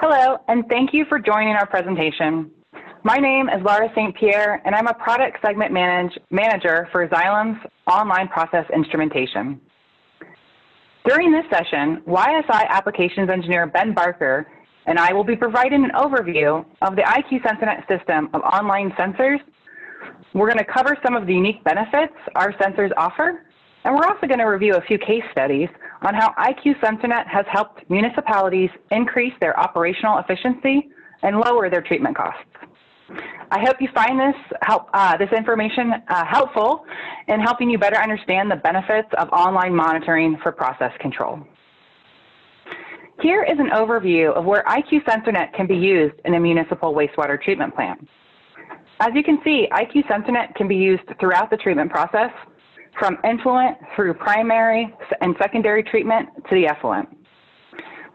Hello, 0.00 0.38
and 0.48 0.66
thank 0.68 0.92
you 0.92 1.04
for 1.08 1.18
joining 1.18 1.54
our 1.54 1.66
presentation. 1.66 2.50
My 3.02 3.16
name 3.16 3.48
is 3.48 3.62
Laura 3.62 3.88
St. 3.94 4.14
Pierre, 4.14 4.60
and 4.66 4.74
I'm 4.74 4.86
a 4.88 4.94
product 4.94 5.38
segment 5.40 5.72
manage, 5.72 6.18
manager 6.30 6.88
for 6.92 7.06
Xylem's 7.08 7.58
online 7.86 8.28
process 8.28 8.66
instrumentation. 8.74 9.60
During 11.06 11.32
this 11.32 11.44
session, 11.50 12.02
YSI 12.06 12.68
applications 12.68 13.30
engineer 13.30 13.66
Ben 13.66 13.94
Barker 13.94 14.46
and 14.88 14.98
I 14.98 15.12
will 15.12 15.22
be 15.24 15.36
providing 15.36 15.84
an 15.84 15.90
overview 15.94 16.64
of 16.80 16.96
the 16.96 17.02
IQ 17.02 17.42
SensorNet 17.42 17.86
system 17.86 18.30
of 18.32 18.40
online 18.40 18.90
sensors. 18.92 19.38
We're 20.34 20.46
going 20.46 20.58
to 20.58 20.72
cover 20.72 20.96
some 21.02 21.16
of 21.16 21.26
the 21.26 21.34
unique 21.34 21.62
benefits 21.64 22.14
our 22.34 22.52
sensors 22.54 22.90
offer, 22.96 23.44
and 23.84 23.94
we're 23.94 24.06
also 24.06 24.26
going 24.26 24.38
to 24.38 24.44
review 24.44 24.74
a 24.74 24.80
few 24.82 24.98
case 24.98 25.22
studies 25.32 25.68
on 26.02 26.14
how 26.14 26.34
IQ 26.38 26.78
SensorNet 26.80 27.26
has 27.26 27.44
helped 27.50 27.88
municipalities 27.90 28.70
increase 28.90 29.32
their 29.40 29.58
operational 29.58 30.18
efficiency 30.18 30.88
and 31.22 31.38
lower 31.38 31.70
their 31.70 31.82
treatment 31.82 32.16
costs. 32.16 32.42
I 33.50 33.60
hope 33.60 33.80
you 33.80 33.88
find 33.94 34.20
this 34.20 34.36
help 34.62 34.88
uh, 34.92 35.16
this 35.16 35.30
information 35.34 35.94
uh, 36.08 36.24
helpful 36.26 36.84
in 37.28 37.40
helping 37.40 37.70
you 37.70 37.78
better 37.78 37.96
understand 37.96 38.50
the 38.50 38.56
benefits 38.56 39.08
of 39.16 39.28
online 39.30 39.74
monitoring 39.74 40.36
for 40.42 40.52
process 40.52 40.92
control. 41.00 41.40
Here 43.20 43.42
is 43.42 43.58
an 43.58 43.70
overview 43.70 44.32
of 44.34 44.44
where 44.44 44.62
IQ 44.64 45.04
SensorNet 45.04 45.54
can 45.54 45.66
be 45.66 45.74
used 45.74 46.14
in 46.24 46.34
a 46.34 46.40
municipal 46.40 46.94
wastewater 46.94 47.42
treatment 47.42 47.74
plant. 47.74 48.06
As 49.00 49.10
you 49.14 49.22
can 49.22 49.38
see, 49.44 49.68
IQ 49.70 50.06
SensorNet 50.06 50.54
can 50.56 50.66
be 50.66 50.76
used 50.76 51.04
throughout 51.20 51.50
the 51.50 51.56
treatment 51.56 51.90
process, 51.90 52.30
from 52.98 53.16
influent 53.24 53.78
through 53.94 54.14
primary 54.14 54.92
and 55.20 55.36
secondary 55.38 55.84
treatment 55.84 56.28
to 56.48 56.54
the 56.54 56.66
effluent. 56.66 57.08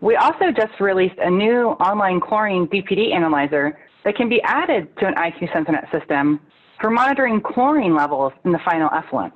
We 0.02 0.18
also 0.18 0.52
just 0.52 0.80
released 0.82 1.16
a 1.20 1.30
new 1.30 1.70
online 1.80 2.20
chlorine 2.20 2.68
DPD 2.68 3.14
analyzer 3.14 3.80
that 4.04 4.16
can 4.16 4.28
be 4.28 4.42
added 4.44 4.90
to 4.98 5.08
an 5.08 5.16
IQ 5.16 5.50
SensorNet 5.54 5.90
system 5.98 6.42
for 6.82 6.90
monitoring 6.90 7.40
chlorine 7.40 7.96
levels 7.96 8.34
in 8.44 8.52
the 8.52 8.60
final 8.66 8.90
effluent. 8.94 9.34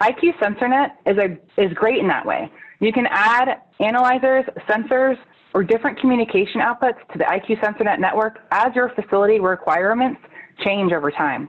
IQ 0.00 0.36
SensorNet 0.40 0.90
is, 1.06 1.16
a, 1.18 1.62
is 1.62 1.72
great 1.74 1.98
in 1.98 2.08
that 2.08 2.26
way. 2.26 2.50
You 2.80 2.92
can 2.92 3.06
add 3.10 3.60
analyzers, 3.80 4.44
sensors, 4.68 5.16
or 5.54 5.64
different 5.64 5.98
communication 6.00 6.60
outputs 6.60 6.98
to 7.12 7.18
the 7.18 7.24
IQ 7.24 7.60
SensorNet 7.60 7.98
network 7.98 8.40
as 8.50 8.74
your 8.74 8.90
facility 8.90 9.40
requirements 9.40 10.20
change 10.64 10.92
over 10.92 11.10
time. 11.10 11.48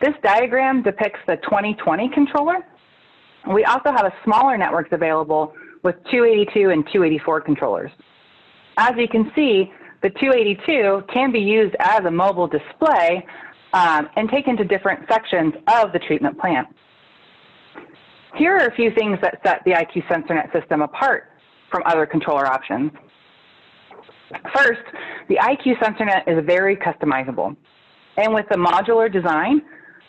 This 0.00 0.14
diagram 0.22 0.82
depicts 0.82 1.20
the 1.26 1.36
2020 1.36 2.10
controller. 2.10 2.58
We 3.52 3.64
also 3.64 3.90
have 3.90 4.06
a 4.06 4.12
smaller 4.24 4.56
networks 4.56 4.90
available 4.92 5.52
with 5.82 5.96
282 6.10 6.70
and 6.70 6.84
284 6.86 7.40
controllers. 7.42 7.90
As 8.76 8.92
you 8.96 9.08
can 9.08 9.30
see, 9.34 9.72
the 10.02 10.10
282 10.10 11.02
can 11.12 11.32
be 11.32 11.40
used 11.40 11.74
as 11.80 12.04
a 12.04 12.10
mobile 12.10 12.46
display 12.46 13.24
um, 13.72 14.08
and 14.16 14.28
taken 14.28 14.56
to 14.56 14.64
different 14.64 15.08
sections 15.08 15.54
of 15.74 15.92
the 15.92 15.98
treatment 15.98 16.38
plant. 16.38 16.68
Here 18.36 18.56
are 18.56 18.66
a 18.66 18.74
few 18.74 18.90
things 18.94 19.18
that 19.22 19.40
set 19.44 19.62
the 19.64 19.72
IQ 19.72 20.06
SensorNet 20.06 20.52
system 20.52 20.82
apart 20.82 21.32
from 21.70 21.82
other 21.86 22.06
controller 22.06 22.46
options. 22.46 22.92
First, 24.54 24.82
the 25.28 25.36
IQ 25.36 25.78
SensorNet 25.78 26.28
is 26.28 26.44
very 26.44 26.76
customizable. 26.76 27.56
And 28.16 28.34
with 28.34 28.46
the 28.50 28.56
modular 28.56 29.10
design, 29.10 29.62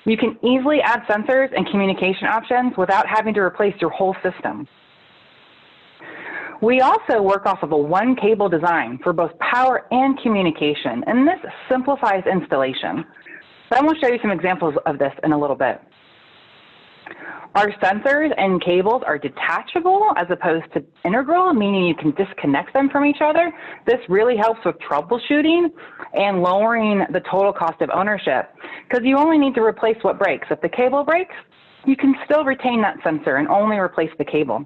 you 0.05 0.17
can 0.17 0.37
easily 0.43 0.79
add 0.81 1.01
sensors 1.03 1.49
and 1.55 1.69
communication 1.69 2.27
options 2.27 2.73
without 2.77 3.05
having 3.07 3.33
to 3.35 3.39
replace 3.41 3.75
your 3.79 3.91
whole 3.91 4.15
system. 4.23 4.67
We 6.61 6.81
also 6.81 7.21
work 7.21 7.45
off 7.45 7.63
of 7.63 7.71
a 7.71 7.77
one 7.77 8.15
cable 8.15 8.49
design 8.49 8.99
for 9.01 9.13
both 9.13 9.31
power 9.39 9.85
and 9.91 10.19
communication, 10.21 11.03
and 11.07 11.25
this 11.25 11.39
simplifies 11.69 12.23
installation. 12.29 13.05
But 13.69 13.79
I'm 13.79 13.85
going 13.85 13.95
to 13.95 14.01
show 14.01 14.11
you 14.11 14.19
some 14.21 14.31
examples 14.31 14.75
of 14.85 14.97
this 14.99 15.13
in 15.23 15.31
a 15.31 15.39
little 15.39 15.55
bit. 15.55 15.79
Our 17.55 17.71
sensors 17.81 18.31
and 18.37 18.63
cables 18.63 19.01
are 19.05 19.17
detachable 19.17 20.11
as 20.17 20.27
opposed 20.29 20.71
to 20.73 20.85
integral, 21.03 21.51
meaning 21.53 21.85
you 21.85 21.95
can 21.95 22.11
disconnect 22.11 22.73
them 22.73 22.89
from 22.91 23.05
each 23.05 23.21
other. 23.21 23.51
This 23.87 23.97
really 24.07 24.37
helps 24.37 24.59
with 24.63 24.75
troubleshooting 24.79 25.69
and 26.13 26.43
lowering 26.43 27.05
the 27.11 27.21
total 27.21 27.51
cost 27.51 27.81
of 27.81 27.89
ownership 27.89 28.53
because 28.87 29.03
you 29.03 29.17
only 29.17 29.39
need 29.39 29.55
to 29.55 29.61
replace 29.61 29.97
what 30.03 30.19
breaks. 30.19 30.47
If 30.51 30.61
the 30.61 30.69
cable 30.69 31.03
breaks, 31.03 31.33
you 31.85 31.95
can 31.95 32.13
still 32.25 32.43
retain 32.43 32.81
that 32.83 32.97
sensor 33.03 33.37
and 33.37 33.47
only 33.47 33.77
replace 33.77 34.11
the 34.19 34.25
cable. 34.25 34.63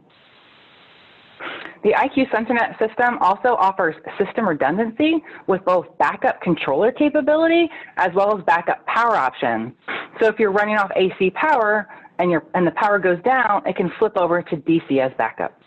The 1.83 1.91
IQ 1.91 2.31
SensorNet 2.31 2.79
system 2.79 3.17
also 3.19 3.55
offers 3.55 3.95
system 4.17 4.47
redundancy 4.47 5.21
with 5.47 5.63
both 5.65 5.85
backup 5.97 6.41
controller 6.41 6.91
capability 6.91 7.69
as 7.97 8.11
well 8.13 8.37
as 8.37 8.43
backup 8.45 8.85
power 8.87 9.17
options. 9.17 9.73
So 10.21 10.27
if 10.27 10.39
you're 10.39 10.53
running 10.53 10.77
off 10.77 10.91
AC 10.95 11.31
power 11.31 11.87
and, 12.19 12.31
your, 12.31 12.43
and 12.53 12.65
the 12.65 12.71
power 12.71 12.99
goes 12.99 13.21
down, 13.23 13.63
it 13.65 13.75
can 13.75 13.91
flip 13.99 14.13
over 14.15 14.41
to 14.41 14.55
DC 14.57 14.99
as 14.99 15.11
backup. 15.17 15.57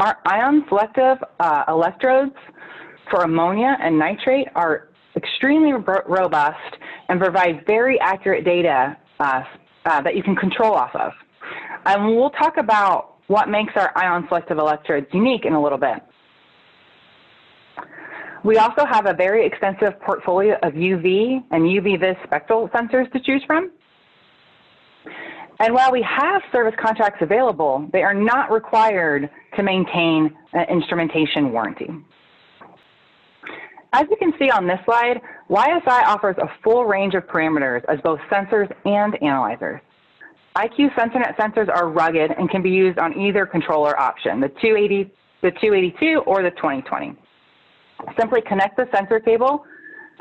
Our 0.00 0.18
ion 0.26 0.64
selective 0.68 1.18
uh, 1.40 1.64
electrodes 1.68 2.34
for 3.10 3.22
ammonia 3.22 3.76
and 3.80 3.98
nitrate 3.98 4.48
are 4.54 4.88
extremely 5.16 5.72
robust 5.72 6.76
and 7.08 7.20
provide 7.20 7.64
very 7.66 7.98
accurate 8.00 8.44
data 8.44 8.96
uh, 9.20 9.42
uh, 9.84 10.02
that 10.02 10.16
you 10.16 10.22
can 10.22 10.34
control 10.34 10.74
off 10.74 10.94
of. 10.94 11.12
And 11.86 12.16
we'll 12.16 12.30
talk 12.30 12.56
about 12.56 13.16
what 13.28 13.48
makes 13.48 13.72
our 13.76 13.92
ion 13.96 14.24
selective 14.28 14.58
electrodes 14.58 15.06
unique 15.12 15.44
in 15.44 15.52
a 15.52 15.62
little 15.62 15.78
bit. 15.78 16.02
We 18.44 18.58
also 18.58 18.84
have 18.84 19.06
a 19.06 19.14
very 19.14 19.46
extensive 19.46 19.98
portfolio 20.00 20.56
of 20.62 20.74
UV 20.74 21.44
and 21.50 21.62
UV-Vis 21.62 22.16
spectral 22.24 22.68
sensors 22.68 23.10
to 23.12 23.20
choose 23.20 23.42
from. 23.46 23.70
And 25.60 25.72
while 25.72 25.92
we 25.92 26.02
have 26.02 26.42
service 26.50 26.74
contracts 26.80 27.18
available, 27.20 27.88
they 27.92 28.02
are 28.02 28.14
not 28.14 28.50
required 28.50 29.30
to 29.56 29.62
maintain 29.62 30.36
an 30.52 30.66
instrumentation 30.68 31.52
warranty. 31.52 31.90
As 33.92 34.06
you 34.10 34.16
can 34.16 34.32
see 34.40 34.50
on 34.50 34.66
this 34.66 34.80
slide, 34.84 35.20
YSI 35.48 36.02
offers 36.04 36.34
a 36.38 36.48
full 36.64 36.84
range 36.84 37.14
of 37.14 37.24
parameters 37.28 37.84
as 37.88 38.00
both 38.00 38.18
sensors 38.30 38.72
and 38.84 39.14
analyzers. 39.22 39.80
IQ 40.56 40.92
SensorNet 40.94 41.36
sensors 41.36 41.68
are 41.68 41.88
rugged 41.88 42.32
and 42.32 42.50
can 42.50 42.62
be 42.62 42.70
used 42.70 42.98
on 42.98 43.16
either 43.18 43.46
controller 43.46 43.98
option, 43.98 44.40
the 44.40 44.48
280, 44.48 45.12
the 45.42 45.50
282 45.52 46.22
or 46.26 46.42
the 46.42 46.50
2020. 46.50 47.16
Simply 48.18 48.40
connect 48.42 48.76
the 48.76 48.88
sensor 48.92 49.20
cable 49.20 49.64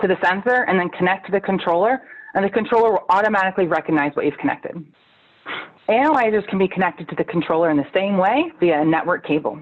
to 0.02 0.08
the 0.08 0.18
sensor 0.24 0.66
and 0.68 0.80
then 0.80 0.90
connect 0.90 1.26
to 1.28 1.32
the 1.32 1.40
controller, 1.40 2.02
and 2.36 2.46
the 2.46 2.50
controller 2.50 2.92
will 2.92 3.06
automatically 3.10 3.68
recognize 3.68 4.16
what 4.16 4.26
you've 4.26 4.38
connected. 4.38 4.86
Analyzers 5.88 6.44
can 6.50 6.58
be 6.58 6.68
connected 6.68 7.10
to 7.10 7.16
the 7.16 7.24
controller 7.26 7.70
in 7.70 7.78
the 7.78 7.88
same 7.94 8.18
way 8.18 8.52
via 8.60 8.82
a 8.82 8.86
network 8.86 9.26
cable. 9.26 9.60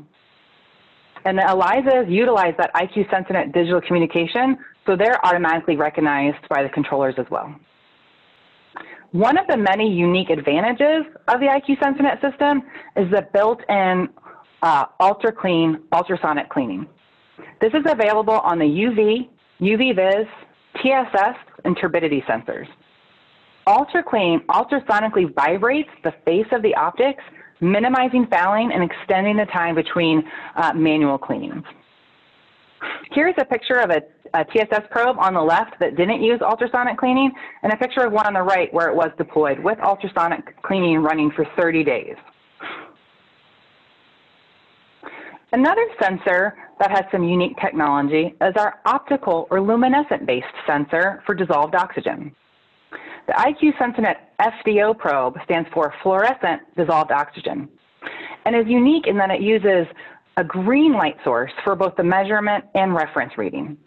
And 1.26 1.38
the 1.38 1.44
ALYZAs 1.44 2.12
utilize 2.12 2.54
that 2.58 2.74
IQ 2.74 3.09
SensorNet 3.09 3.54
digital 3.54 3.82
communication, 3.82 4.58
so 4.86 4.96
they're 4.96 5.24
automatically 5.26 5.76
recognized 5.76 6.48
by 6.50 6.64
the 6.64 6.70
controllers 6.70 7.16
as 7.18 7.26
well. 7.30 7.54
One 9.12 9.38
of 9.38 9.46
the 9.48 9.58
many 9.58 9.92
unique 9.92 10.30
advantages 10.30 11.06
of 11.28 11.40
the 11.40 11.48
IQ 11.48 11.80
SensorNet 11.80 12.22
system 12.22 12.64
is 12.96 13.10
the 13.12 13.28
built-in 13.34 14.10
uh, 14.62 14.86
ultra 15.00 15.31
clean 15.31 15.80
ultrasonic 15.92 16.50
cleaning. 16.50 16.88
This 17.60 17.74
is 17.74 17.84
available 17.86 18.40
on 18.40 18.58
the 18.58 18.66
UV, 18.66 19.28
UV-Vis, 19.60 20.28
TSS, 20.78 21.36
and 21.66 21.78
turbidity 21.80 22.24
sensors. 22.28 22.68
Ultra 23.68 24.04
ultrasonically 24.04 25.34
vibrates 25.36 25.90
the 26.04 26.13
face 26.25 26.48
of 26.52 26.62
the 26.62 26.74
optics, 26.75 27.24
minimizing 27.60 28.25
fouling 28.28 28.72
and 28.74 28.84
extending 28.84 29.38
the 29.38 29.46
time 29.46 29.75
between 29.75 30.24
uh, 30.56 30.74
manual 30.74 31.18
cleanings. 31.18 31.63
Here's 33.12 33.36
a 33.38 33.46
picture 33.46 33.80
of 33.80 33.92
a, 33.92 34.02
a, 34.34 34.44
TSS 34.46 34.88
probe 34.90 35.18
on 35.19 35.36
the 35.36 35.42
left 35.42 35.80
that 35.80 35.96
didn't 35.96 36.24
use 36.24 36.42
ultrasonic 36.42 36.98
cleaning, 36.98 37.31
and 37.62 37.72
a 37.72 37.78
picture 37.78 38.02
of 38.02 38.12
one 38.12 38.25
on 38.25 38.34
the 38.34 38.42
right 38.42 38.74
where 38.74 38.90
it 38.90 38.96
was 38.96 39.12
deployed 39.18 39.60
with 39.60 39.78
ultrasonic 39.80 40.62
cleaning 40.64 40.98
running 40.98 41.31
for 41.36 41.46
30 41.56 41.84
days. 41.84 42.16
Another 45.54 45.86
sensor 46.02 46.56
that 46.80 46.90
has 46.90 47.04
some 47.12 47.24
unique 47.24 47.57
technology 47.62 48.34
is 48.42 48.54
our 48.56 48.80
optical 48.86 49.48
or 49.52 49.62
luminescent-based 49.62 50.46
sensor 50.66 51.22
for 51.25 51.36
dissolved 51.36 51.75
oxygen. 51.75 52.34
The 53.27 53.33
IQ 53.33 53.77
SensorNet 53.77 54.15
FDO 54.39 54.97
probe 54.97 55.38
stands 55.45 55.69
for 55.73 55.94
fluorescent 56.01 56.62
dissolved 56.75 57.12
oxygen 57.12 57.69
and 58.45 58.56
is 58.56 58.65
unique 58.68 59.07
in 59.07 59.18
that 59.18 59.29
it 59.29 59.41
uses 59.41 59.85
a 60.38 60.44
green 60.44 60.94
light 60.94 61.18
source 61.23 61.51
for 61.63 61.75
both 61.75 61.95
the 61.97 62.03
measurement 62.03 62.63
and 62.73 62.95
reference 62.95 63.38
reading. 63.38 63.77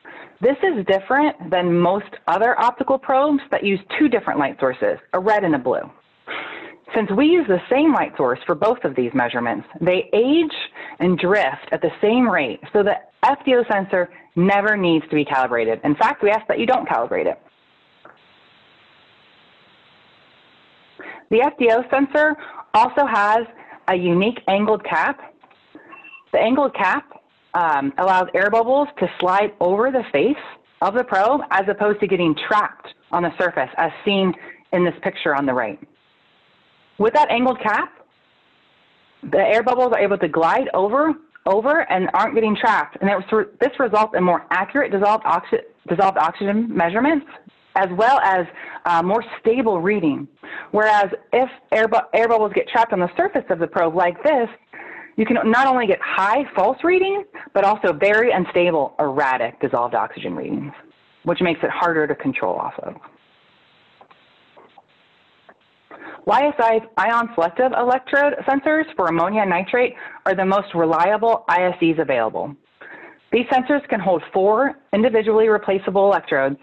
This 0.40 0.56
is 0.62 0.84
different 0.86 1.50
than 1.50 1.78
most 1.78 2.10
other 2.28 2.58
optical 2.60 2.98
probes 2.98 3.40
that 3.50 3.64
use 3.64 3.81
two 3.98 4.08
different 4.08 4.38
light 4.38 4.58
sources, 4.60 4.98
a 5.14 5.19
red 5.19 5.42
and 5.42 5.54
a 5.54 5.58
blue. 5.58 5.90
Since 6.94 7.10
we 7.16 7.26
use 7.26 7.46
the 7.48 7.60
same 7.70 7.92
light 7.92 8.12
source 8.16 8.38
for 8.46 8.54
both 8.54 8.84
of 8.84 8.94
these 8.94 9.10
measurements, 9.14 9.66
they 9.81 10.08
age 10.12 10.54
and 11.00 11.19
drift 11.19 11.69
at 11.72 11.81
the 11.81 11.90
same 12.00 12.28
rate, 12.28 12.60
so 12.72 12.82
the 12.82 12.94
FDO 13.25 13.66
sensor 13.72 14.10
never 14.36 14.76
needs 14.76 15.04
to 15.08 15.14
be 15.14 15.25
calibrated. 15.25 15.81
In 15.82 15.96
fact, 15.96 16.22
we 16.22 16.31
ask 16.31 16.46
that 16.46 16.58
you 16.58 16.66
don't 16.66 16.88
calibrate 16.88 17.26
it. 17.26 17.40
The 21.31 21.38
FDO 21.38 21.91
sensor 21.91 22.37
also 22.75 23.06
has 23.06 23.47
a 23.88 23.94
unique 23.94 24.41
angled 24.49 24.85
cap. 24.85 25.35
The 26.32 26.38
angled 26.38 26.75
cap 26.75 27.23
um, 27.55 27.93
allows 27.99 28.29
air 28.35 28.50
bubbles 28.50 28.88
to 28.99 29.09
slide 29.21 29.53
over 29.61 29.91
the 29.91 30.03
face 30.12 30.37
of 30.82 30.94
the 30.94 31.05
probe 31.05 31.43
as 31.50 31.62
opposed 31.69 32.00
to 32.00 32.06
getting 32.06 32.35
trapped 32.49 32.88
on 33.12 33.23
the 33.23 33.31
surface 33.38 33.71
as 33.76 33.91
seen 34.05 34.32
in 34.73 34.85
this 34.85 34.94
picture 35.03 35.35
on 35.35 35.47
the 35.47 35.53
right. 35.53 35.79
With 36.99 37.15
that 37.15 37.31
angled 37.31 37.61
cap, 37.61 37.91
the 39.23 39.38
air 39.38 39.62
bubbles 39.62 39.93
are 39.93 40.00
able 40.00 40.19
to 40.19 40.29
glide 40.29 40.69
over, 40.75 41.15
over 41.47 41.91
and 41.91 42.11
aren't 42.12 42.35
getting 42.35 42.56
trapped. 42.56 42.99
And 43.00 43.11
this 43.61 43.70
results 43.79 44.15
in 44.17 44.23
more 44.23 44.47
accurate 44.50 44.93
dissolved, 44.93 45.25
oxy 45.25 45.59
dissolved 45.88 46.19
oxygen 46.19 46.75
measurements 46.75 47.27
as 47.75 47.88
well 47.97 48.21
as 48.21 48.47
uh, 48.85 49.03
more 49.03 49.25
stable 49.41 49.81
reading. 49.81 50.29
Whereas 50.71 51.06
if 51.32 51.49
air, 51.73 51.88
bu 51.88 51.99
air 52.12 52.29
bubbles 52.29 52.53
get 52.55 52.69
trapped 52.69 52.93
on 52.93 53.00
the 53.00 53.11
surface 53.17 53.44
of 53.50 53.59
the 53.59 53.67
probe 53.67 53.94
like 53.94 54.23
this, 54.23 54.49
you 55.17 55.25
can 55.25 55.37
not 55.44 55.67
only 55.67 55.87
get 55.87 55.99
high 56.03 56.44
false 56.55 56.79
readings, 56.82 57.26
but 57.53 57.65
also 57.65 57.93
very 57.93 58.32
unstable, 58.32 58.94
erratic 58.99 59.61
dissolved 59.61 59.94
oxygen 59.94 60.35
readings, 60.35 60.73
which 61.25 61.41
makes 61.41 61.61
it 61.62 61.71
harder 61.71 62.06
to 62.06 62.15
control 62.15 62.56
off 62.56 62.75
of. 62.81 62.94
YSI's 66.27 66.82
ion 66.97 67.29
selective 67.35 67.73
electrode 67.79 68.35
sensors 68.49 68.85
for 68.97 69.09
ammonia 69.09 69.43
and 69.43 69.50
nitrate 69.50 69.94
are 70.25 70.35
the 70.35 70.44
most 70.44 70.75
reliable 70.75 71.44
ISEs 71.50 72.00
available. 72.00 72.56
These 73.31 73.47
sensors 73.47 73.87
can 73.88 74.00
hold 74.00 74.23
four 74.32 74.77
individually 74.93 75.49
replaceable 75.49 76.06
electrodes, 76.06 76.56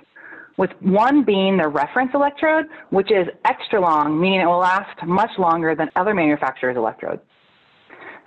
with 0.57 0.71
one 0.80 1.24
being 1.24 1.57
the 1.57 1.68
reference 1.68 2.12
electrode, 2.13 2.65
which 2.89 3.12
is 3.12 3.27
extra 3.45 3.80
long, 3.80 4.19
meaning 4.19 4.42
it 4.42 4.45
will 4.45 4.59
last 4.59 5.01
much 5.06 5.31
longer 5.38 5.75
than 5.75 5.89
other 5.95 6.13
manufacturers' 6.13 6.77
electrodes. 6.77 7.21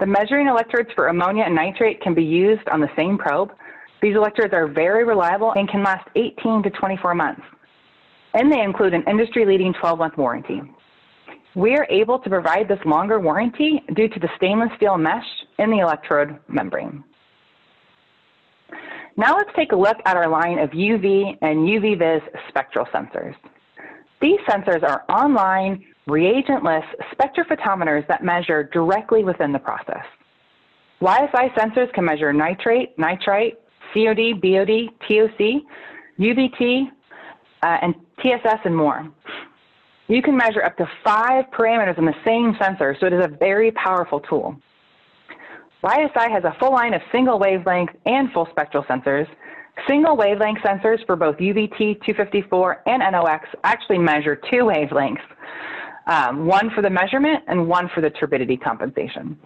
The 0.00 0.06
measuring 0.06 0.48
electrodes 0.48 0.88
for 0.94 1.08
ammonia 1.08 1.44
and 1.44 1.54
nitrate 1.54 2.00
can 2.02 2.14
be 2.14 2.24
used 2.24 2.68
on 2.68 2.80
the 2.80 2.90
same 2.96 3.16
probe. 3.16 3.52
These 4.02 4.16
electrodes 4.16 4.52
are 4.52 4.66
very 4.66 5.04
reliable 5.04 5.52
and 5.52 5.68
can 5.68 5.82
last 5.82 6.08
18 6.16 6.62
to 6.64 6.70
24 6.70 7.14
months. 7.14 7.42
And 8.34 8.50
they 8.50 8.60
include 8.60 8.94
an 8.94 9.04
industry-leading 9.08 9.74
12-month 9.74 10.16
warranty. 10.18 10.60
We 11.54 11.76
are 11.76 11.86
able 11.88 12.18
to 12.18 12.28
provide 12.28 12.66
this 12.66 12.80
longer 12.84 13.20
warranty 13.20 13.80
due 13.94 14.08
to 14.08 14.18
the 14.18 14.28
stainless 14.36 14.70
steel 14.76 14.98
mesh 14.98 15.24
in 15.60 15.70
the 15.70 15.78
electrode 15.78 16.38
membrane. 16.48 17.04
Now 19.16 19.36
let's 19.36 19.50
take 19.54 19.72
a 19.72 19.76
look 19.76 19.96
at 20.06 20.16
our 20.16 20.28
line 20.28 20.58
of 20.58 20.70
UV 20.70 21.38
and 21.40 21.58
UV-Vis 21.68 22.22
spectral 22.48 22.86
sensors. 22.86 23.34
These 24.20 24.40
sensors 24.48 24.82
are 24.82 25.04
online 25.08 25.84
reagentless 26.08 26.84
spectrophotometers 27.12 28.06
that 28.08 28.24
measure 28.24 28.68
directly 28.72 29.22
within 29.22 29.52
the 29.52 29.58
process. 29.58 30.04
YSI 31.00 31.54
sensors 31.54 31.92
can 31.92 32.04
measure 32.04 32.32
nitrate, 32.32 32.98
nitrite, 32.98 33.58
COD, 33.92 34.40
BOD, 34.40 34.88
TOC, 35.06 35.62
UVT, 36.18 36.88
uh, 37.62 37.78
and 37.82 37.94
TSS, 38.22 38.60
and 38.64 38.76
more. 38.76 39.08
You 40.08 40.22
can 40.22 40.36
measure 40.36 40.62
up 40.62 40.76
to 40.78 40.86
five 41.04 41.44
parameters 41.56 41.98
in 41.98 42.04
the 42.04 42.14
same 42.24 42.56
sensor, 42.60 42.96
so 43.00 43.06
it 43.06 43.12
is 43.12 43.24
a 43.24 43.28
very 43.28 43.70
powerful 43.72 44.20
tool. 44.20 44.56
YSI 45.84 46.30
has 46.30 46.44
a 46.44 46.56
full 46.58 46.72
line 46.72 46.94
of 46.94 47.02
single 47.12 47.38
wavelength 47.38 47.90
and 48.06 48.32
full 48.32 48.48
spectral 48.50 48.84
sensors. 48.84 49.26
Single 49.86 50.16
wavelength 50.16 50.60
sensors 50.60 51.04
for 51.04 51.14
both 51.14 51.36
UVT 51.36 51.76
254 51.76 52.82
and 52.86 53.00
NOx 53.00 53.46
actually 53.64 53.98
measure 53.98 54.34
two 54.50 54.64
wavelengths, 54.64 55.20
um, 56.06 56.46
one 56.46 56.70
for 56.74 56.80
the 56.80 56.88
measurement 56.88 57.44
and 57.48 57.68
one 57.68 57.90
for 57.94 58.00
the 58.00 58.08
turbidity 58.08 58.56
compensation. 58.56 59.38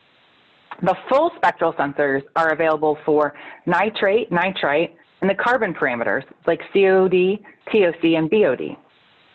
The 0.82 0.94
full 1.08 1.32
spectral 1.34 1.72
sensors 1.72 2.22
are 2.36 2.50
available 2.50 2.96
for 3.04 3.34
nitrate, 3.66 4.30
nitrite, 4.30 4.94
and 5.22 5.28
the 5.28 5.34
carbon 5.34 5.74
parameters 5.74 6.22
like 6.46 6.60
COD, 6.72 7.40
TOC, 7.72 8.04
and 8.16 8.30
BOD. 8.30 8.76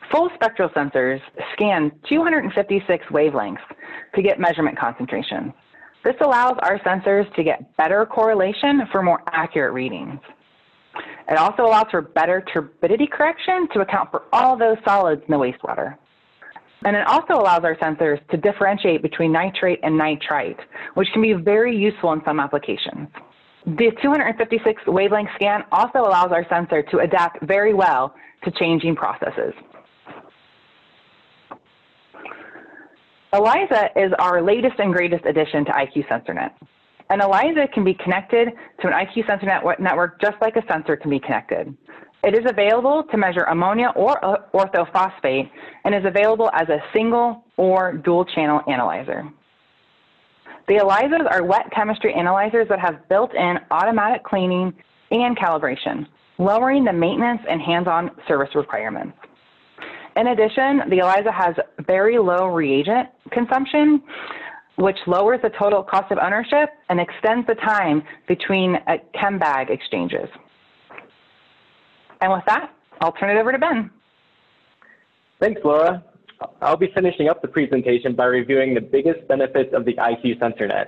Full 0.10 0.30
spectral 0.36 0.70
sensors 0.70 1.20
scan 1.52 1.92
256 2.08 3.06
wavelengths 3.08 3.58
to 4.16 4.22
get 4.22 4.40
measurement 4.40 4.80
concentrations. 4.80 5.52
This 6.04 6.16
allows 6.22 6.58
our 6.64 6.80
sensors 6.80 7.34
to 7.36 7.44
get 7.44 7.76
better 7.78 8.06
correlation 8.06 8.82
for 8.92 9.02
more 9.02 9.22
accurate 9.32 9.74
readings. 9.74 10.20
It 11.30 11.38
also 11.38 11.64
allows 11.64 11.86
for 11.90 12.02
better 12.02 12.44
turbidity 12.54 13.08
correction 13.08 13.68
to 13.74 13.80
account 13.80 14.12
for 14.12 14.24
all 14.34 14.58
those 14.58 14.78
solids 14.84 15.22
in 15.28 15.32
the 15.32 15.38
wastewater. 15.38 15.96
And 16.86 16.98
it 16.98 17.08
also 17.08 17.36
allows 17.36 17.64
our 17.64 17.76
sensors 17.78 18.20
to 18.30 18.38
differentiate 18.38 19.02
between 19.02 19.32
nitrate 19.32 19.80
and 19.84 19.98
nitrite, 19.98 20.60
which 20.96 21.08
can 21.14 21.22
be 21.22 21.32
very 21.32 21.76
useful 21.76 22.12
in 22.12 22.22
some 22.26 22.42
applications. 22.42 23.08
The 23.66 23.92
256 24.02 24.82
wavelength 24.88 25.30
scan 25.36 25.64
also 25.72 26.00
allows 26.00 26.34
our 26.34 26.46
sensor 26.50 26.84
to 26.84 27.00
adapt 27.00 27.42
very 27.46 27.74
well 27.74 28.14
to 28.44 28.52
changing 28.52 28.98
processes. 28.98 29.54
ALYZA 33.34 33.90
is 33.96 34.14
our 34.20 34.44
latest 34.44 34.76
and 34.78 34.94
greatest 34.94 35.26
addition 35.26 35.66
to 35.66 35.72
IQ 35.72 36.08
SensorNet. 36.08 36.52
And 37.10 37.20
ALYZA 37.20 37.74
can 37.74 37.84
be 37.84 37.96
connected 37.96 38.50
to 38.82 38.88
an 38.88 38.94
IQ 38.94 39.26
sensor 39.26 39.48
network 39.80 40.22
just 40.22 40.36
like 40.40 40.56
a 40.56 40.62
sensor 40.72 40.96
can 40.96 41.10
be 41.10 41.20
connected. 41.20 41.76
It 42.24 42.36
is 42.36 42.46
available 42.48 43.04
to 43.10 43.18
measure 43.18 43.42
ammonia 43.46 43.92
or 43.96 44.24
uh, 44.24 44.38
orthophosphate 44.54 45.50
and 45.84 45.96
is 45.96 46.06
available 46.06 46.52
as 46.54 46.70
a 46.70 46.78
single 46.94 47.44
or 47.58 47.94
dual 47.94 48.24
channel 48.24 48.62
analyzer. 48.68 49.28
The 50.68 50.76
ALYZAs 50.76 51.30
are 51.32 51.44
wet 51.44 51.72
chemistry 51.76 52.14
analyzers 52.14 52.68
that 52.70 52.80
have 52.80 53.10
built-in 53.10 53.58
automatic 53.72 54.24
cleaning 54.24 54.74
and 55.10 55.36
calibration, 55.36 56.06
lowering 56.38 56.84
the 56.84 56.94
maintenance 56.94 57.42
and 57.50 57.60
hands-on 57.60 58.12
service 58.28 58.54
requirements. 58.54 59.18
In 60.16 60.28
addition, 60.28 60.90
the 60.90 61.00
ALYZA 61.00 61.34
has 61.34 61.56
very 61.88 62.20
low 62.20 62.48
reagent 62.48 63.10
consumption, 63.32 64.02
which 64.78 64.98
lowers 65.08 65.40
the 65.42 65.50
total 65.50 65.84
cost 65.84 66.12
of 66.12 66.18
ownership 66.20 66.70
and 66.90 67.00
extends 67.00 67.48
the 67.48 67.56
time 67.56 68.04
between 68.28 68.76
uh, 68.88 68.98
chem 69.20 69.40
bag 69.40 69.70
exchanges. 69.70 70.30
And 72.22 72.32
with 72.32 72.44
that, 72.48 72.72
I'll 73.02 73.12
turn 73.14 73.36
it 73.36 73.40
over 73.40 73.52
to 73.52 73.58
Ben. 73.58 73.90
Thanks, 75.40 75.62
Laura. 75.64 76.04
I'll 76.62 76.78
be 76.78 76.92
finishing 76.94 77.28
up 77.28 77.42
the 77.42 77.48
presentation 77.48 78.16
by 78.16 78.26
reviewing 78.26 78.74
the 78.74 78.82
biggest 78.82 79.28
benefits 79.28 79.74
of 79.74 79.86
the 79.86 79.94
IQ 79.96 80.40
SensorNet, 80.40 80.88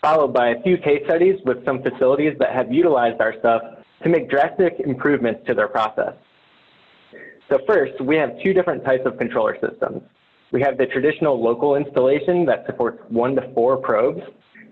followed 0.00 0.32
by 0.32 0.50
a 0.50 0.62
few 0.62 0.78
case 0.78 1.02
studies 1.04 1.36
with 1.44 1.64
some 1.64 1.82
facilities 1.82 2.34
that 2.38 2.52
have 2.52 2.72
utilized 2.72 3.20
our 3.20 3.34
stuff 3.38 3.62
to 4.02 4.08
make 4.08 4.30
drastic 4.30 4.80
improvements 4.80 5.40
to 5.46 5.54
their 5.54 5.68
process. 5.68 6.14
So 7.50 7.58
first, 7.66 8.00
we 8.00 8.16
have 8.16 8.30
two 8.44 8.52
different 8.52 8.84
types 8.84 9.02
of 9.04 9.18
controller 9.18 9.58
systems. 9.60 10.02
We 10.52 10.62
have 10.62 10.78
the 10.78 10.86
traditional 10.86 11.42
local 11.42 11.74
installation 11.74 12.46
that 12.46 12.64
supports 12.66 13.02
one 13.08 13.34
to 13.34 13.52
four 13.54 13.76
probes. 13.76 14.22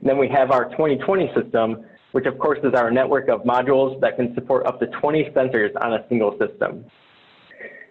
And 0.00 0.08
then 0.08 0.16
we 0.16 0.28
have 0.28 0.52
our 0.52 0.70
2020 0.70 1.30
system, 1.34 1.84
which 2.12 2.26
of 2.26 2.38
course 2.38 2.60
is 2.62 2.74
our 2.74 2.90
network 2.90 3.28
of 3.28 3.42
modules 3.42 4.00
that 4.00 4.16
can 4.16 4.32
support 4.34 4.64
up 4.66 4.78
to 4.78 4.86
20 4.86 5.24
sensors 5.30 5.70
on 5.80 5.94
a 5.94 6.06
single 6.08 6.38
system. 6.38 6.84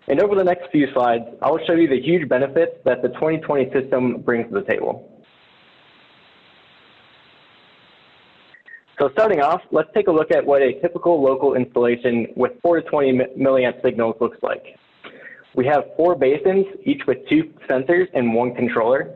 And 0.07 0.21
over 0.21 0.35
the 0.35 0.43
next 0.43 0.71
few 0.71 0.87
slides, 0.93 1.25
I'll 1.41 1.59
show 1.65 1.73
you 1.73 1.89
the 1.89 2.01
huge 2.01 2.29
benefits 2.29 2.77
that 2.85 3.01
the 3.01 3.09
2020 3.09 3.69
system 3.73 4.21
brings 4.21 4.47
to 4.47 4.61
the 4.61 4.65
table. 4.65 5.16
So 8.99 9.09
starting 9.13 9.41
off, 9.41 9.61
let's 9.71 9.89
take 9.93 10.07
a 10.07 10.11
look 10.11 10.31
at 10.31 10.43
what 10.43 10.63
a 10.63 10.79
typical 10.81 11.21
local 11.21 11.53
installation 11.53 12.27
with 12.35 12.53
4 12.63 12.81
to 12.81 12.89
20 12.89 13.19
milliamp 13.37 13.79
signals 13.83 14.15
looks 14.19 14.37
like. 14.41 14.63
We 15.55 15.67
have 15.67 15.83
four 15.95 16.15
basins, 16.15 16.65
each 16.83 17.01
with 17.07 17.17
two 17.29 17.53
sensors 17.69 18.07
and 18.15 18.33
one 18.33 18.55
controller. 18.55 19.15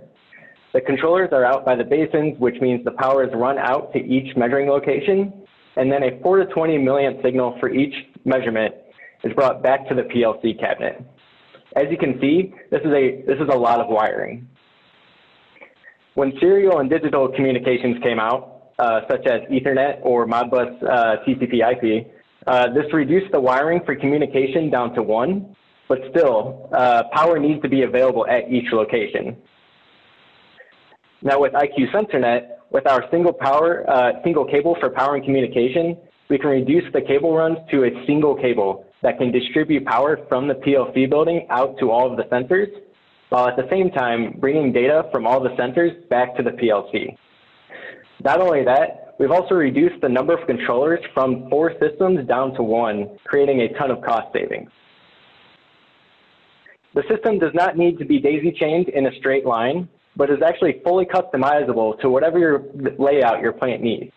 The 0.73 0.81
controllers 0.81 1.29
are 1.31 1.45
out 1.45 1.65
by 1.65 1.75
the 1.75 1.83
basins, 1.83 2.37
which 2.39 2.61
means 2.61 2.83
the 2.85 2.91
power 2.91 3.23
is 3.23 3.29
run 3.33 3.57
out 3.57 3.91
to 3.93 3.99
each 3.99 4.35
measuring 4.37 4.69
location, 4.69 5.33
and 5.75 5.91
then 5.91 6.03
a 6.03 6.19
4 6.21 6.37
to 6.37 6.45
20 6.45 6.77
milliamp 6.77 7.21
signal 7.23 7.57
for 7.59 7.69
each 7.69 7.93
measurement 8.23 8.75
is 9.23 9.33
brought 9.33 9.63
back 9.63 9.87
to 9.89 9.95
the 9.95 10.03
PLC 10.03 10.59
cabinet. 10.59 11.03
As 11.75 11.85
you 11.89 11.97
can 11.97 12.19
see, 12.21 12.53
this 12.69 12.81
is 12.81 12.91
a, 12.91 13.23
this 13.25 13.37
is 13.37 13.49
a 13.51 13.57
lot 13.57 13.79
of 13.79 13.87
wiring. 13.87 14.47
When 16.13 16.33
serial 16.39 16.79
and 16.79 16.89
digital 16.89 17.29
communications 17.29 18.01
came 18.03 18.19
out, 18.19 18.50
uh, 18.81 19.01
such 19.09 19.27
as 19.27 19.41
Ethernet 19.51 19.99
or 20.01 20.25
Modbus 20.25 20.81
uh, 20.83 21.17
TCP 21.23 21.61
IP, 21.61 22.11
uh, 22.47 22.73
this 22.73 22.91
reduced 22.91 23.31
the 23.31 23.39
wiring 23.39 23.79
for 23.85 23.95
communication 23.95 24.71
down 24.71 24.95
to 24.95 25.03
one, 25.03 25.55
but 25.87 25.99
still, 26.09 26.67
power 27.13 27.37
needs 27.37 27.61
to 27.61 27.69
be 27.69 27.83
available 27.83 28.25
at 28.25 28.51
each 28.51 28.71
location. 28.71 29.37
Now 31.21 31.39
with 31.39 31.53
IQ 31.53 31.91
SensorNet, 31.93 32.47
with 32.71 32.87
our 32.87 33.05
single 33.11 33.33
power, 33.33 33.85
single 34.23 34.45
cable 34.45 34.75
for 34.79 34.89
power 34.89 35.15
and 35.15 35.23
communication, 35.23 35.95
we 36.29 36.39
can 36.39 36.49
reduce 36.49 36.91
the 36.93 37.01
cable 37.01 37.35
runs 37.35 37.57
to 37.69 37.83
a 37.83 38.05
single 38.07 38.35
cable 38.35 38.85
that 39.03 39.19
can 39.19 39.31
distribute 39.31 39.85
power 39.85 40.17
from 40.27 40.47
the 40.47 40.55
PLC 40.55 41.07
building 41.07 41.45
out 41.51 41.77
to 41.79 41.91
all 41.91 42.09
of 42.09 42.17
the 42.17 42.23
sensors, 42.23 42.71
while 43.29 43.47
at 43.47 43.57
the 43.57 43.67
same 43.69 43.91
time 43.91 44.37
bringing 44.39 44.71
data 44.71 45.03
from 45.11 45.27
all 45.27 45.39
the 45.39 45.49
sensors 45.49 46.07
back 46.09 46.35
to 46.37 46.41
the 46.41 46.51
PLC. 46.51 47.15
Not 48.23 48.39
only 48.39 48.63
that, 48.63 49.15
we've 49.19 49.31
also 49.31 49.55
reduced 49.55 50.01
the 50.01 50.09
number 50.09 50.33
of 50.37 50.45
controllers 50.45 50.99
from 51.13 51.49
four 51.49 51.73
systems 51.79 52.27
down 52.27 52.53
to 52.55 52.63
one, 52.63 53.17
creating 53.25 53.61
a 53.61 53.73
ton 53.77 53.89
of 53.89 54.01
cost 54.01 54.27
savings. 54.33 54.69
The 56.93 57.03
system 57.09 57.39
does 57.39 57.53
not 57.53 57.77
need 57.77 57.97
to 57.99 58.05
be 58.05 58.19
daisy 58.19 58.51
chained 58.51 58.89
in 58.89 59.07
a 59.07 59.15
straight 59.17 59.45
line, 59.45 59.87
but 60.17 60.29
is 60.29 60.41
actually 60.45 60.81
fully 60.83 61.05
customizable 61.05 61.99
to 62.01 62.09
whatever 62.09 62.37
your 62.37 62.63
layout 62.99 63.41
your 63.41 63.53
plant 63.53 63.81
needs. 63.81 64.11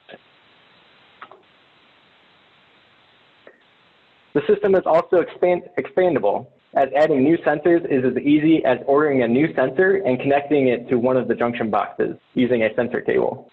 The 4.34 4.42
system 4.48 4.74
is 4.74 4.82
also 4.84 5.18
expand 5.18 5.62
expandable, 5.78 6.48
as 6.74 6.88
adding 6.96 7.22
new 7.22 7.38
sensors 7.38 7.84
is 7.88 8.04
as 8.04 8.20
easy 8.20 8.64
as 8.64 8.78
ordering 8.86 9.22
a 9.22 9.28
new 9.28 9.54
sensor 9.54 10.02
and 10.04 10.18
connecting 10.18 10.66
it 10.66 10.88
to 10.88 10.98
one 10.98 11.16
of 11.16 11.28
the 11.28 11.34
junction 11.34 11.70
boxes 11.70 12.16
using 12.34 12.64
a 12.64 12.74
sensor 12.74 13.00
cable. 13.00 13.48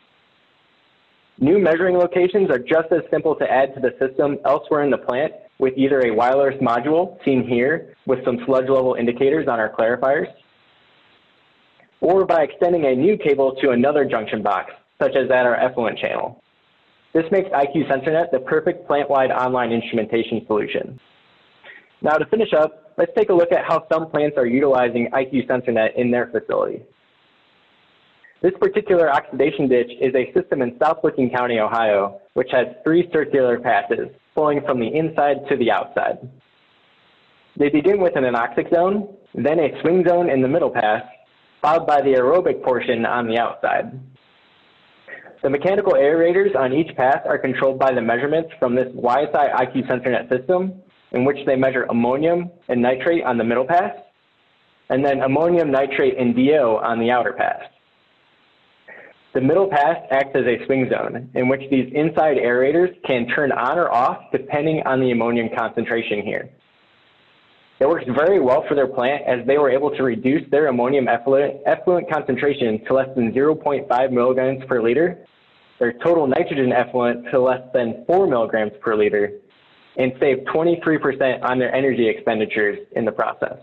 New 1.42 1.58
measuring 1.58 1.98
locations 1.98 2.52
are 2.52 2.60
just 2.60 2.92
as 2.92 3.02
simple 3.10 3.36
to 3.36 3.52
add 3.52 3.74
to 3.74 3.82
the 3.82 3.96
system 4.00 4.38
elsewhere 4.46 4.84
in 4.84 4.92
the 4.92 4.98
plant 4.98 5.34
with 5.58 5.74
either 5.76 6.06
a 6.06 6.12
wireless 6.12 6.54
module, 6.62 7.18
seen 7.26 7.48
here, 7.48 7.96
with 8.06 8.24
some 8.24 8.38
sludge 8.46 8.70
level 8.70 8.94
indicators 8.94 9.48
on 9.48 9.60
our 9.60 9.76
clarifiers, 9.76 10.28
or 12.00 12.28
by 12.28 12.44
extending 12.44 12.86
a 12.86 12.96
new 12.96 13.18
cable 13.18 13.56
to 13.56 13.72
another 13.72 14.06
junction 14.06 14.44
box, 14.44 14.72
such 15.02 15.16
as 15.16 15.32
at 15.32 15.48
our 15.48 15.56
effluent 15.56 15.98
channel. 15.98 16.44
This 17.12 17.26
makes 17.32 17.50
IQ 17.50 17.90
SensorNet 17.90 18.30
the 18.32 18.40
perfect 18.42 18.86
plant-wide 18.86 19.32
online 19.32 19.72
instrumentation 19.72 20.46
solution. 20.46 21.00
Now 22.04 22.18
to 22.18 22.26
finish 22.28 22.54
up, 22.54 22.94
let's 23.00 23.12
take 23.18 23.30
a 23.30 23.34
look 23.34 23.52
at 23.52 23.66
how 23.66 23.88
some 23.92 24.12
plants 24.12 24.38
are 24.38 24.46
utilizing 24.46 25.10
IQ 25.12 25.48
SensorNet 25.48 25.96
in 25.96 26.12
their 26.12 26.28
facility. 26.28 26.84
This 28.42 28.54
particular 28.60 29.08
oxidation 29.12 29.68
ditch 29.68 29.92
is 30.02 30.16
a 30.16 30.34
system 30.34 30.64
in 30.64 30.76
South 30.82 30.98
Licking 31.04 31.30
County, 31.30 31.60
Ohio, 31.60 32.20
which 32.34 32.50
has 32.52 32.66
three 32.84 33.08
circular 33.14 33.60
passes 33.60 34.08
flowing 34.34 34.62
from 34.66 34.80
the 34.80 34.88
inside 34.88 35.48
to 35.48 35.58
the 35.58 35.70
outside. 35.70 36.18
They 37.56 37.70
begin 37.70 38.02
with 38.02 38.16
an 38.16 38.24
anoxic 38.24 38.74
zone, 38.74 39.16
then 39.36 39.60
a 39.60 39.80
swing 39.82 40.04
zone 40.08 40.30
in 40.32 40.42
the 40.42 40.48
middle 40.48 40.72
pass, 40.72 41.04
followed 41.62 41.86
by 41.86 42.02
the 42.02 42.14
aerobic 42.14 42.64
portion 42.64 43.06
on 43.06 43.28
the 43.28 43.38
outside. 43.38 44.00
The 45.44 45.50
mechanical 45.50 45.94
aerators 45.94 46.56
on 46.56 46.74
each 46.74 46.96
pass 46.96 47.20
are 47.26 47.38
controlled 47.38 47.78
by 47.78 47.94
the 47.94 48.02
measurements 48.02 48.52
from 48.58 48.74
this 48.74 48.88
YSI 48.96 49.54
IQ 49.54 49.88
SensorNet 49.88 50.30
system, 50.30 50.82
in 51.12 51.26
which 51.26 51.38
they 51.46 51.56
measure 51.56 51.84
ammonium 51.90 52.50
and 52.70 52.82
nitrate 52.82 53.24
on 53.24 53.38
the 53.38 53.44
middle 53.44 53.66
pass, 53.66 53.96
and 54.90 55.06
then 55.06 55.22
ammonium 55.22 55.70
nitrate 55.70 56.18
and 56.18 56.36
DO 56.36 56.80
on 56.84 57.00
the 57.00 57.12
outer 57.12 57.34
pass. 57.34 57.71
The 59.34 59.42
middle 59.42 59.68
pass 59.70 59.98
acts 60.12 60.36
as 60.36 60.46
a 60.46 60.66
swing 60.66 60.90
zone, 60.90 61.30
in 61.36 61.48
which 61.48 61.62
these 61.70 61.92
inside 61.94 62.38
aerators 62.38 62.94
can 63.04 63.28
turn 63.28 63.52
on 63.52 63.78
or 63.78 63.90
off 63.90 64.32
depending 64.32 64.82
on 64.86 65.00
the 65.00 65.12
ammonium 65.12 65.50
concentration 65.58 66.22
here. 66.22 66.50
It 67.80 67.88
works 67.88 68.06
very 68.16 68.40
well 68.40 68.64
for 68.68 68.76
their 68.76 68.88
plant 68.88 69.24
as 69.26 69.46
they 69.48 69.58
were 69.58 69.70
able 69.70 69.90
to 69.96 70.04
reduce 70.04 70.48
their 70.52 70.68
ammonium 70.68 71.08
effluent, 71.08 71.62
effluent 71.66 72.12
concentration 72.12 72.84
to 72.86 72.94
less 72.94 73.08
than 73.16 73.32
0.5 73.32 74.12
milligrams 74.12 74.64
per 74.68 74.82
liter 74.82 75.26
their 75.82 75.94
total 75.94 76.28
nitrogen 76.28 76.72
effluent 76.72 77.26
to 77.32 77.42
less 77.42 77.62
than 77.74 78.06
4 78.06 78.28
milligrams 78.28 78.72
per 78.82 78.96
liter 78.96 79.32
and 79.98 80.14
save 80.20 80.38
23% 80.54 81.42
on 81.42 81.58
their 81.58 81.74
energy 81.74 82.08
expenditures 82.08 82.78
in 82.96 83.04
the 83.04 83.12
process. 83.12 83.58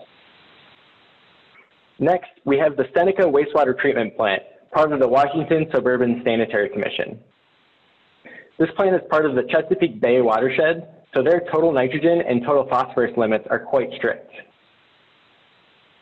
Next, 2.00 2.30
we 2.44 2.58
have 2.58 2.76
the 2.76 2.86
Seneca 2.92 3.22
Wastewater 3.22 3.78
Treatment 3.78 4.16
Plant, 4.16 4.42
part 4.72 4.92
of 4.92 5.00
the 5.00 5.08
Washington 5.08 5.66
Suburban 5.74 6.22
Sanitary 6.24 6.68
Commission. 6.68 7.18
This 8.58 8.68
plant 8.76 8.94
is 8.94 9.02
part 9.10 9.24
of 9.24 9.34
the 9.34 9.42
Chesapeake 9.44 10.00
Bay 10.00 10.20
watershed, 10.20 10.88
so 11.14 11.22
their 11.22 11.42
total 11.52 11.72
nitrogen 11.72 12.22
and 12.28 12.42
total 12.42 12.66
phosphorus 12.68 13.16
limits 13.16 13.46
are 13.50 13.60
quite 13.60 13.88
strict. 13.96 14.32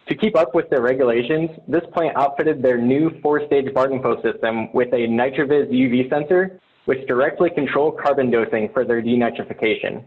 To 0.08 0.14
keep 0.14 0.36
up 0.36 0.54
with 0.54 0.70
their 0.70 0.82
regulations, 0.82 1.50
this 1.66 1.82
plant 1.92 2.16
outfitted 2.16 2.62
their 2.62 2.78
new 2.78 3.10
four-stage 3.20 3.66
Bardenpho 3.74 4.22
system 4.22 4.72
with 4.72 4.88
a 4.92 5.06
NitraVis 5.08 5.70
UV 5.70 6.08
sensor, 6.08 6.60
which 6.84 7.06
directly 7.08 7.50
control 7.50 7.90
carbon 7.90 8.30
dosing 8.30 8.70
for 8.72 8.84
their 8.84 9.02
denitrification. 9.02 10.04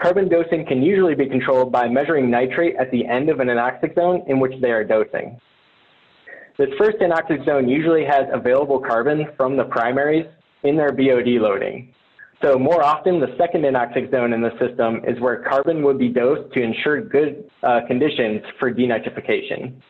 Carbon 0.00 0.28
dosing 0.28 0.64
can 0.66 0.82
usually 0.82 1.14
be 1.14 1.26
controlled 1.26 1.72
by 1.72 1.88
measuring 1.88 2.30
nitrate 2.30 2.76
at 2.76 2.90
the 2.90 3.04
end 3.06 3.28
of 3.28 3.40
an 3.40 3.48
anoxic 3.48 3.94
zone 3.94 4.22
in 4.28 4.38
which 4.38 4.52
they 4.60 4.70
are 4.70 4.84
dosing. 4.84 5.40
This 6.58 6.68
first 6.78 6.98
anoxic 6.98 7.44
zone 7.44 7.68
usually 7.68 8.04
has 8.04 8.24
available 8.32 8.78
carbon 8.78 9.26
from 9.36 9.56
the 9.56 9.64
primaries 9.64 10.26
in 10.62 10.76
their 10.76 10.90
BOD 10.90 11.40
loading, 11.40 11.92
so 12.42 12.58
more 12.58 12.82
often, 12.82 13.18
the 13.18 13.34
second 13.38 13.62
anoxic 13.62 14.10
zone 14.10 14.32
in 14.34 14.42
the 14.42 14.50
system 14.58 15.00
is 15.06 15.18
where 15.20 15.42
carbon 15.42 15.82
would 15.84 15.98
be 15.98 16.08
dosed 16.08 16.52
to 16.52 16.62
ensure 16.62 17.00
good 17.00 17.50
uh, 17.62 17.80
conditions 17.86 18.42
for 18.60 18.70
denitrification. 18.72 19.80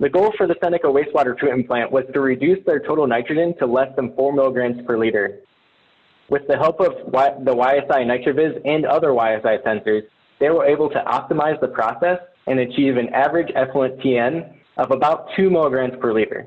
The 0.00 0.08
goal 0.08 0.32
for 0.36 0.46
the 0.46 0.56
Seneca 0.62 0.86
wastewater 0.86 1.38
treatment 1.38 1.68
plant 1.68 1.92
was 1.92 2.04
to 2.14 2.20
reduce 2.20 2.64
their 2.64 2.80
total 2.80 3.06
nitrogen 3.06 3.54
to 3.58 3.66
less 3.66 3.94
than 3.94 4.14
4 4.16 4.32
milligrams 4.32 4.84
per 4.86 4.98
liter. 4.98 5.40
With 6.30 6.46
the 6.48 6.56
help 6.56 6.80
of 6.80 6.94
y 7.12 7.30
the 7.44 7.54
YSI 7.54 8.06
NitraVis 8.06 8.62
and 8.64 8.86
other 8.86 9.08
YSI 9.08 9.62
sensors, 9.62 10.02
they 10.40 10.48
were 10.48 10.64
able 10.64 10.88
to 10.88 11.04
optimize 11.06 11.60
the 11.60 11.68
process 11.68 12.18
and 12.46 12.58
achieve 12.58 12.96
an 12.96 13.08
average 13.10 13.50
effluent 13.54 13.98
TN 14.00 14.54
of 14.76 14.90
about 14.90 15.28
2 15.36 15.50
milligrams 15.50 15.94
per 16.00 16.12
liter. 16.12 16.46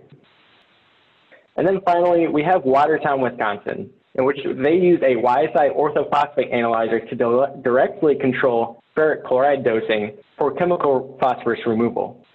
And 1.58 1.66
then 1.66 1.80
finally, 1.86 2.28
we 2.28 2.44
have 2.44 2.64
Watertown, 2.64 3.22
Wisconsin, 3.22 3.90
in 4.16 4.26
which 4.26 4.40
they 4.44 4.76
use 4.76 5.02
a 5.02 5.16
YSI 5.16 5.76
orthophosphate 5.76 6.54
analyzer 6.54 7.00
to 7.00 7.16
directly 7.62 8.16
control 8.16 8.84
ferric 8.96 9.24
chloride 9.24 9.64
dosing 9.64 10.18
for 10.38 10.54
chemical 10.56 11.18
phosphorus 11.20 11.60
removal. 11.66 12.26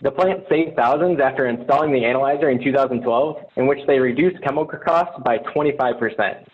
The 0.00 0.10
plant 0.10 0.44
saved 0.48 0.76
thousands 0.76 1.18
after 1.20 1.48
installing 1.48 1.92
the 1.92 2.04
analyzer 2.04 2.50
in 2.50 2.62
2012, 2.62 3.36
in 3.56 3.66
which 3.66 3.80
they 3.86 3.98
reduced 3.98 4.40
chemical 4.42 4.78
costs 4.78 5.20
by 5.24 5.38
25%. 5.38 6.44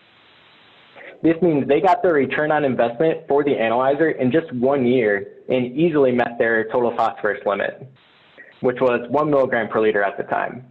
This 1.21 1.35
means 1.41 1.67
they 1.67 1.79
got 1.79 2.01
their 2.01 2.13
return 2.13 2.51
on 2.51 2.65
investment 2.65 3.27
for 3.27 3.43
the 3.43 3.55
analyzer 3.55 4.11
in 4.11 4.31
just 4.31 4.51
one 4.53 4.85
year 4.85 5.34
and 5.49 5.77
easily 5.77 6.11
met 6.11 6.37
their 6.37 6.65
total 6.71 6.95
phosphorus 6.95 7.45
limit, 7.45 7.87
which 8.61 8.77
was 8.81 9.07
one 9.09 9.29
milligram 9.29 9.67
per 9.67 9.81
liter 9.81 10.03
at 10.03 10.17
the 10.17 10.23
time. 10.23 10.65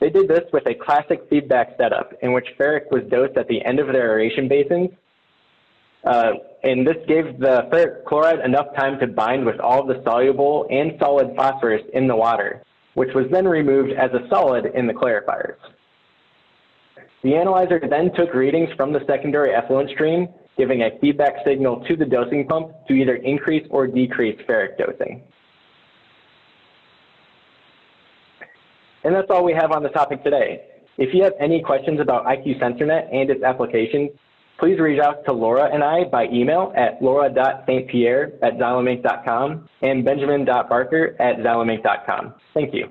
They 0.00 0.10
did 0.10 0.28
this 0.28 0.44
with 0.52 0.66
a 0.66 0.74
classic 0.74 1.22
feedback 1.28 1.74
setup 1.76 2.12
in 2.22 2.32
which 2.32 2.46
ferric 2.58 2.90
was 2.90 3.02
dosed 3.10 3.36
at 3.36 3.48
the 3.48 3.64
end 3.64 3.80
of 3.80 3.88
their 3.88 4.12
aeration 4.12 4.48
basins. 4.48 4.90
Uh, 6.04 6.32
and 6.62 6.86
this 6.86 6.96
gave 7.08 7.38
the 7.38 7.68
ferric 7.72 8.04
chloride 8.04 8.40
enough 8.44 8.74
time 8.76 8.98
to 9.00 9.06
bind 9.06 9.44
with 9.44 9.58
all 9.58 9.84
the 9.84 10.00
soluble 10.04 10.66
and 10.70 10.92
solid 11.00 11.34
phosphorus 11.36 11.82
in 11.94 12.06
the 12.06 12.14
water, 12.14 12.62
which 12.94 13.12
was 13.14 13.26
then 13.32 13.46
removed 13.46 13.92
as 13.92 14.10
a 14.12 14.26
solid 14.28 14.66
in 14.74 14.86
the 14.86 14.94
clarifiers. 14.94 15.56
The 17.22 17.34
analyzer 17.34 17.80
then 17.80 18.12
took 18.14 18.32
readings 18.32 18.70
from 18.76 18.92
the 18.92 19.04
secondary 19.06 19.52
effluent 19.52 19.90
stream, 19.90 20.28
giving 20.58 20.82
a 20.82 20.90
feedback 21.00 21.36
signal 21.46 21.84
to 21.86 21.96
the 21.96 22.04
dosing 22.04 22.46
pump 22.46 22.72
to 22.88 22.94
either 22.94 23.16
increase 23.16 23.66
or 23.70 23.86
decrease 23.86 24.38
ferric 24.48 24.76
dosing. 24.76 25.22
And 29.04 29.14
that's 29.14 29.30
all 29.30 29.44
we 29.44 29.54
have 29.54 29.70
on 29.70 29.82
the 29.82 29.88
topic 29.88 30.22
today. 30.24 30.64
If 30.98 31.14
you 31.14 31.22
have 31.22 31.32
any 31.38 31.62
questions 31.62 32.00
about 32.00 32.26
IQ 32.26 32.60
SensorNet 32.60 33.08
and 33.12 33.30
its 33.30 33.42
applications, 33.44 34.10
please 34.58 34.80
reach 34.80 35.00
out 35.00 35.24
to 35.26 35.32
Laura 35.32 35.70
and 35.72 35.84
I 35.84 36.04
by 36.04 36.26
email 36.26 36.72
at 36.76 37.00
laura.stpierre 37.00 38.32
at 38.42 38.58
xyleminc.com 38.58 39.68
and 39.82 40.04
benjamin.barker 40.04 41.16
at 41.20 41.36
xyleminc.com. 41.38 42.34
Thank 42.52 42.74
you. 42.74 42.88